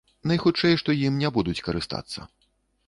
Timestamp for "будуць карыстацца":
1.37-2.19